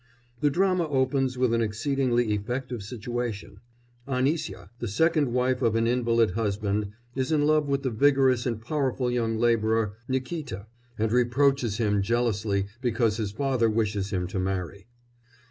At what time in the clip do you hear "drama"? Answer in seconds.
0.49-0.87